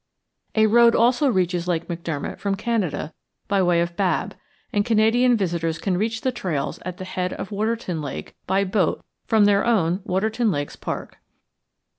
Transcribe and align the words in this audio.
A 0.55 0.65
road 0.65 0.95
also 0.95 1.29
reaches 1.29 1.67
Lake 1.67 1.87
McDermott 1.87 2.39
from 2.39 2.55
Canada 2.55 3.13
by 3.47 3.61
way 3.61 3.81
of 3.81 3.95
Babb, 3.95 4.33
and 4.73 4.83
Canadian 4.83 5.37
visitors 5.37 5.77
can 5.77 5.95
reach 5.95 6.21
the 6.21 6.31
trails 6.31 6.79
at 6.83 6.97
the 6.97 7.05
head 7.05 7.33
of 7.33 7.51
Waterton 7.51 8.01
Lake 8.01 8.35
by 8.47 8.63
boat 8.63 9.05
from 9.27 9.45
their 9.45 9.63
own 9.63 10.01
Waterton 10.03 10.49
Lakes 10.49 10.75
Park. 10.75 11.19